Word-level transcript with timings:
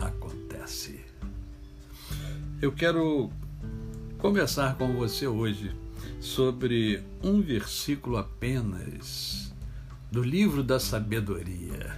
acontece. 0.00 1.00
Eu 2.60 2.72
quero 2.72 3.30
conversar 4.18 4.76
com 4.76 4.94
você 4.94 5.26
hoje 5.26 5.74
sobre 6.20 7.02
um 7.22 7.40
versículo 7.40 8.16
apenas 8.16 9.54
do 10.10 10.22
livro 10.22 10.62
da 10.62 10.80
sabedoria 10.80 11.96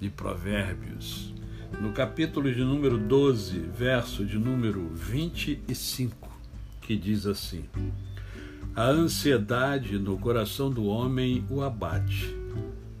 de 0.00 0.08
Provérbios, 0.08 1.34
no 1.80 1.92
capítulo 1.92 2.52
de 2.52 2.62
número 2.62 2.98
12, 2.98 3.58
verso 3.58 4.24
de 4.24 4.38
número 4.38 4.88
25, 4.88 6.30
que 6.80 6.96
diz 6.96 7.26
assim: 7.26 7.64
A 8.74 8.84
ansiedade 8.86 9.98
no 9.98 10.18
coração 10.18 10.70
do 10.70 10.84
homem 10.84 11.44
o 11.50 11.62
abate, 11.62 12.34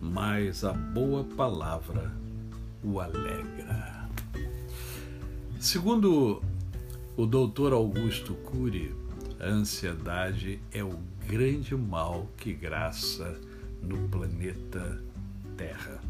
mas 0.00 0.64
a 0.64 0.72
boa 0.72 1.24
palavra 1.24 2.12
o 2.82 3.00
alegra. 3.00 4.01
Segundo 5.62 6.42
o 7.16 7.24
doutor 7.24 7.72
Augusto 7.72 8.34
Cury, 8.34 8.92
a 9.38 9.46
ansiedade 9.46 10.60
é 10.72 10.82
o 10.82 10.98
grande 11.28 11.76
mal 11.76 12.28
que 12.36 12.52
graça 12.52 13.40
no 13.80 14.08
planeta 14.08 15.00
Terra. 15.56 16.00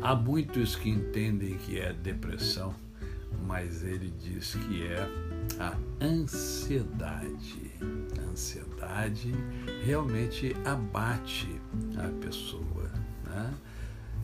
Há 0.00 0.14
muitos 0.14 0.76
que 0.76 0.90
entendem 0.90 1.58
que 1.58 1.80
é 1.80 1.92
depressão, 1.92 2.72
mas 3.48 3.82
ele 3.82 4.10
diz 4.10 4.54
que 4.54 4.84
é 4.84 5.00
a 5.58 5.76
ansiedade. 6.00 7.72
A 8.16 8.30
ansiedade 8.30 9.34
realmente 9.84 10.54
abate 10.64 11.60
a 11.98 12.08
pessoa. 12.24 12.92
Né? 13.24 13.54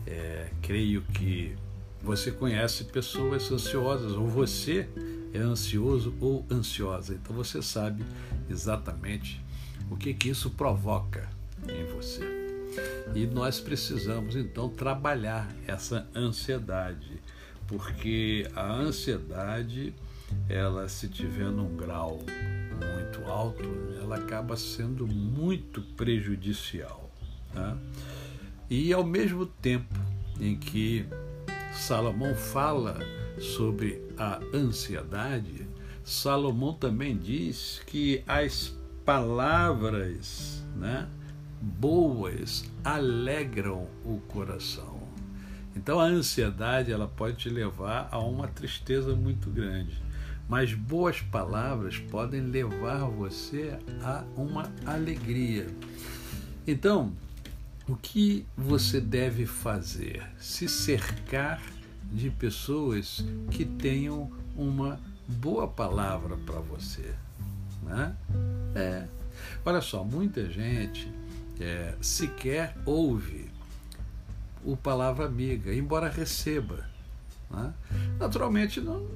É, 0.07 0.49
creio 0.61 1.01
que 1.01 1.57
você 2.01 2.31
conhece 2.31 2.85
pessoas 2.85 3.51
ansiosas, 3.51 4.13
ou 4.13 4.27
você 4.27 4.87
é 5.33 5.39
ansioso 5.39 6.13
ou 6.19 6.45
ansiosa. 6.49 7.13
Então 7.13 7.35
você 7.35 7.61
sabe 7.61 8.03
exatamente 8.49 9.41
o 9.89 9.95
que, 9.95 10.13
que 10.13 10.29
isso 10.29 10.49
provoca 10.51 11.29
em 11.67 11.85
você. 11.93 12.23
E 13.15 13.25
nós 13.25 13.59
precisamos 13.59 14.35
então 14.35 14.69
trabalhar 14.69 15.53
essa 15.67 16.07
ansiedade, 16.15 17.19
porque 17.67 18.49
a 18.55 18.71
ansiedade, 18.71 19.93
ela 20.47 20.87
se 20.87 21.07
tiver 21.07 21.49
num 21.49 21.75
grau 21.75 22.23
muito 22.79 23.29
alto, 23.29 23.63
ela 24.01 24.17
acaba 24.17 24.55
sendo 24.55 25.07
muito 25.07 25.81
prejudicial. 25.95 27.09
Tá? 27.53 27.77
E 28.69 28.93
ao 28.93 29.03
mesmo 29.03 29.45
tempo 29.45 29.95
em 30.39 30.55
que 30.55 31.05
Salomão 31.71 32.35
fala 32.35 32.99
sobre 33.39 34.01
a 34.17 34.39
ansiedade, 34.53 35.67
Salomão 36.03 36.73
também 36.73 37.17
diz 37.17 37.81
que 37.85 38.23
as 38.27 38.75
palavras 39.05 40.63
né, 40.75 41.07
boas 41.61 42.63
alegram 42.83 43.87
o 44.03 44.19
coração. 44.27 44.99
Então 45.75 45.99
a 45.99 46.05
ansiedade 46.05 46.91
ela 46.91 47.07
pode 47.07 47.37
te 47.37 47.49
levar 47.49 48.09
a 48.11 48.19
uma 48.19 48.47
tristeza 48.47 49.15
muito 49.15 49.49
grande, 49.49 50.01
mas 50.47 50.73
boas 50.73 51.21
palavras 51.21 51.97
podem 51.97 52.41
levar 52.41 53.05
você 53.05 53.77
a 54.03 54.23
uma 54.35 54.71
alegria. 54.85 55.67
Então, 56.67 57.13
o 57.89 57.95
que 57.95 58.45
você 58.55 59.01
deve 59.01 59.47
fazer? 59.47 60.23
Se 60.37 60.69
cercar 60.69 61.59
de 62.11 62.29
pessoas 62.29 63.25
que 63.49 63.65
tenham 63.65 64.31
uma 64.55 64.99
boa 65.27 65.67
palavra 65.67 66.37
para 66.37 66.59
você. 66.59 67.15
Né? 67.81 68.15
É. 68.75 69.07
Olha 69.65 69.81
só, 69.81 70.03
muita 70.03 70.47
gente 70.51 71.11
é, 71.59 71.95
sequer 71.99 72.77
ouve 72.85 73.49
o 74.63 74.77
palavra 74.77 75.25
amiga, 75.25 75.73
embora 75.73 76.09
receba. 76.09 76.87
Né? 77.49 77.73
Naturalmente 78.19 78.79
não 78.79 79.07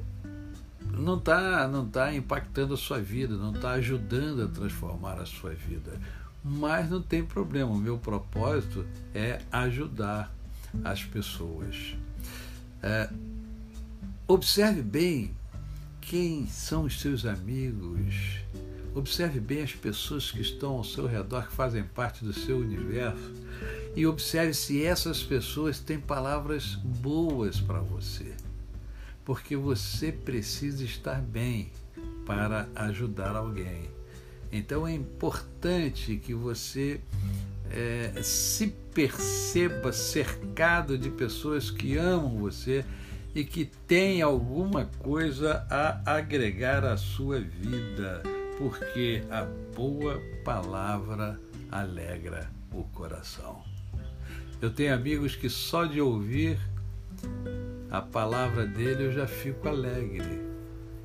não 0.82 1.18
está 1.18 1.68
não 1.68 1.88
tá 1.88 2.14
impactando 2.14 2.74
a 2.74 2.78
sua 2.78 3.00
vida, 3.00 3.36
não 3.36 3.54
está 3.54 3.72
ajudando 3.74 4.44
a 4.44 4.48
transformar 4.48 5.20
a 5.20 5.26
sua 5.26 5.52
vida 5.52 6.00
mas 6.44 6.90
não 6.90 7.02
tem 7.02 7.24
problema. 7.24 7.72
O 7.72 7.78
meu 7.78 7.98
propósito 7.98 8.86
é 9.14 9.40
ajudar 9.52 10.34
as 10.84 11.04
pessoas. 11.04 11.96
É, 12.82 13.10
observe 14.28 14.82
bem 14.82 15.32
quem 16.02 16.46
são 16.48 16.84
os 16.84 17.00
seus 17.00 17.26
amigos. 17.26 18.40
Observe 18.94 19.40
bem 19.40 19.64
as 19.64 19.74
pessoas 19.74 20.30
que 20.30 20.42
estão 20.42 20.74
ao 20.74 20.84
seu 20.84 21.08
redor, 21.08 21.48
que 21.48 21.54
fazem 21.54 21.84
parte 21.84 22.24
do 22.24 22.34
seu 22.34 22.58
universo. 22.58 23.32
E 23.96 24.06
observe 24.06 24.54
se 24.54 24.84
essas 24.84 25.24
pessoas 25.24 25.80
têm 25.80 26.00
palavras 26.00 26.76
boas 26.76 27.60
para 27.60 27.80
você. 27.80 28.36
Porque 29.24 29.56
você 29.56 30.12
precisa 30.12 30.84
estar 30.84 31.22
bem 31.22 31.72
para 32.26 32.68
ajudar 32.76 33.36
alguém. 33.36 33.90
Então 34.54 34.86
é 34.88 34.94
importante 34.94 36.16
que 36.18 36.32
você 36.32 37.02
é, 37.72 38.22
se 38.22 38.68
perceba 38.94 39.92
cercado 39.92 40.96
de 40.96 41.10
pessoas 41.10 41.72
que 41.72 41.98
amam 41.98 42.38
você 42.38 42.86
e 43.34 43.44
que 43.44 43.66
têm 43.66 44.22
alguma 44.22 44.86
coisa 45.00 45.66
a 45.72 46.18
agregar 46.18 46.86
à 46.86 46.96
sua 46.96 47.40
vida, 47.40 48.22
porque 48.60 49.24
a 49.32 49.44
boa 49.76 50.22
palavra 50.46 51.40
alegra 51.72 52.48
o 52.72 52.84
coração. 52.84 53.64
Eu 54.62 54.70
tenho 54.70 54.94
amigos 54.94 55.36
que 55.36 55.50
só 55.50 55.86
de 55.86 56.00
ouvir 56.00 56.60
a 57.90 58.04
palavra 58.04 58.68
dele 58.68 59.06
eu 59.06 59.12
já 59.12 59.26
fico 59.26 59.68
alegre. 59.68 60.44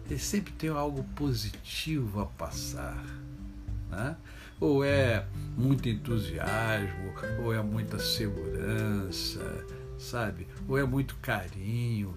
Ele 0.05 0.19
sempre 0.19 0.53
tem 0.53 0.69
algo 0.69 1.03
positivo 1.15 2.21
a 2.21 2.27
passar 2.27 3.03
né? 3.91 4.17
Ou 4.61 4.85
é 4.85 5.25
muito 5.57 5.89
entusiasmo, 5.89 7.15
ou 7.43 7.55
é 7.55 7.63
muita 7.63 7.99
segurança, 7.99 9.65
sabe? 9.99 10.49
Ou 10.69 10.77
é 10.77 10.85
muito 10.85 11.17
carinho. 11.17 12.15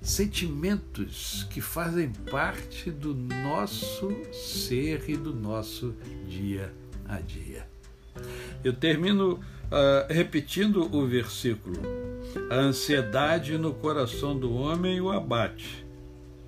Sentimentos 0.00 1.46
que 1.50 1.60
fazem 1.60 2.12
parte 2.30 2.90
do 2.90 3.14
nosso 3.14 4.12
ser 4.32 5.08
e 5.08 5.16
do 5.16 5.34
nosso 5.34 5.94
dia 6.28 6.72
a 7.08 7.18
dia. 7.20 7.66
Eu 8.62 8.72
termino 8.72 9.34
uh, 9.34 10.12
repetindo 10.12 10.94
o 10.94 11.06
versículo: 11.06 11.80
A 12.50 12.56
ansiedade 12.56 13.58
no 13.58 13.74
coração 13.74 14.38
do 14.38 14.54
homem 14.54 15.00
o 15.00 15.10
abate, 15.10 15.86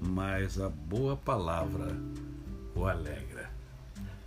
mas 0.01 0.61
a 0.61 0.69
boa 0.69 1.17
palavra 1.17 1.97
o 2.75 2.87
alegra. 2.87 3.51